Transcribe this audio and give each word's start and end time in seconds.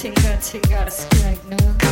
tænker 0.00 0.36
og 0.36 0.42
tænker 0.42 0.78
Og 0.78 0.84
der 0.84 0.90
sker 0.90 1.30
ikke 1.30 1.48
noget. 1.50 1.89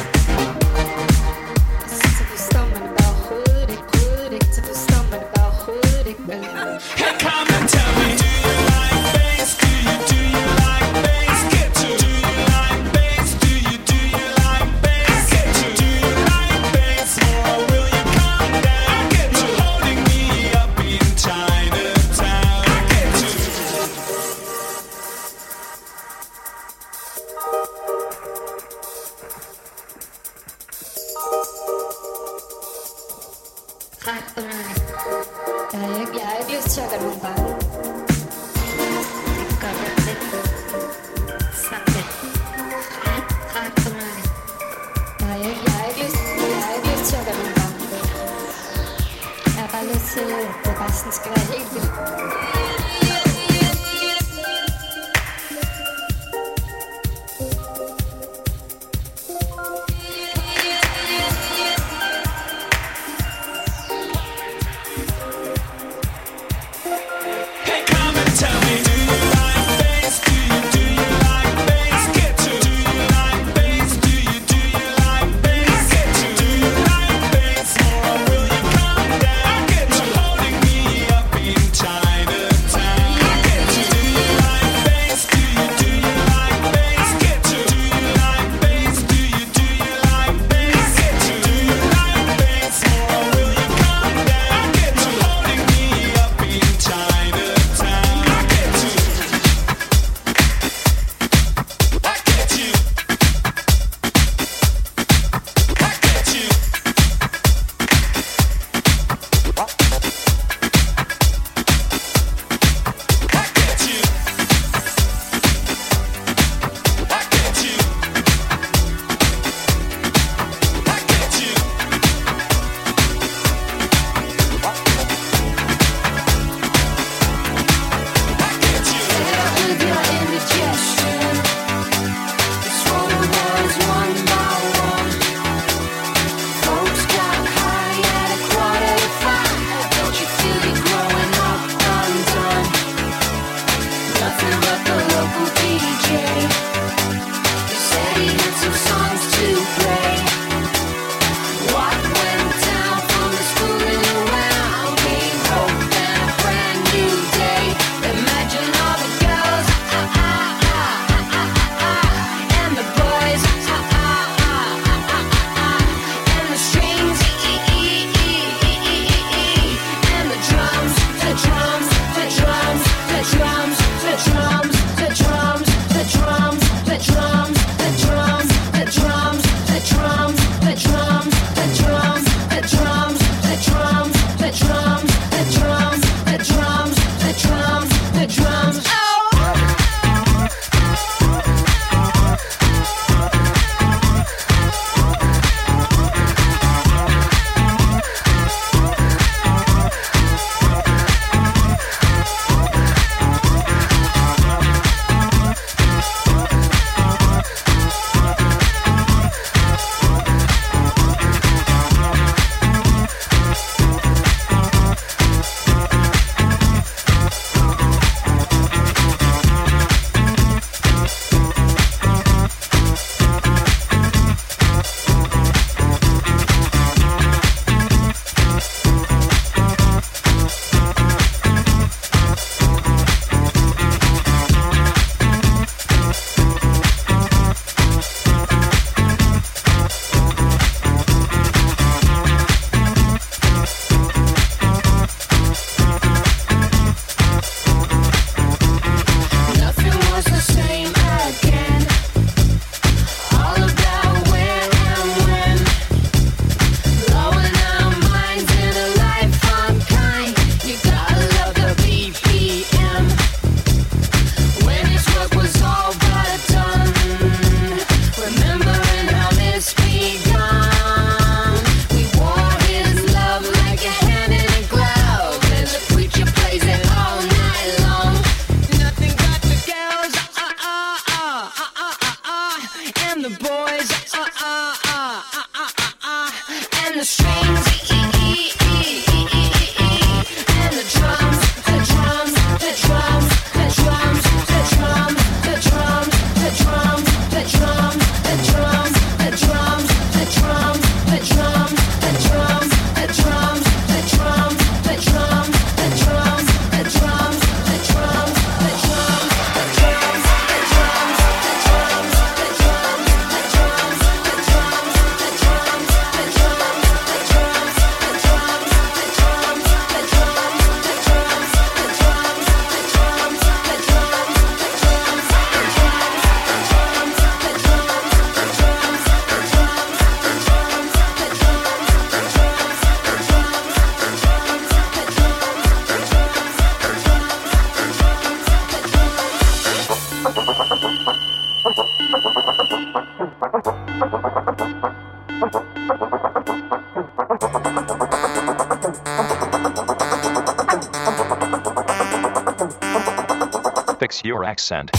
Your 354.38 354.44
accent. 354.44 354.90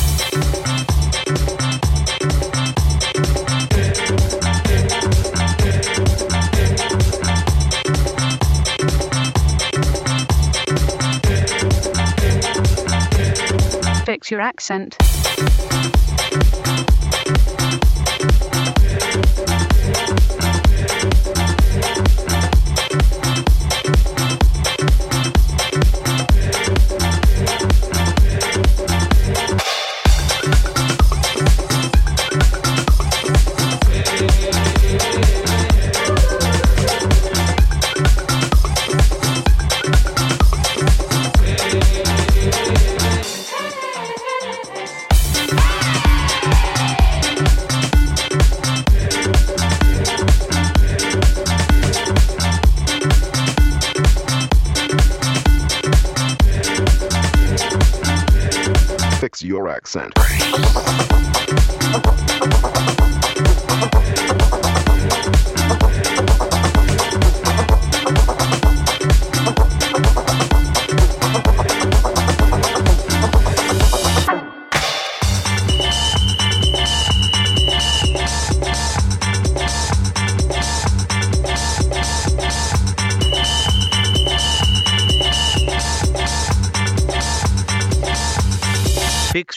Fix 14.05 14.29
your 14.29 14.41
accent. 14.41 14.97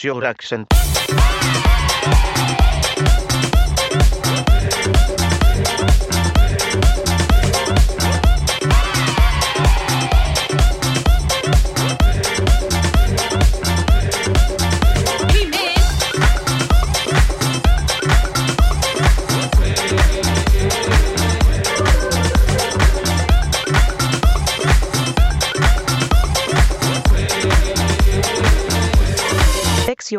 Your 0.03 0.21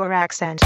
your 0.05 0.13
accent. 0.13 0.61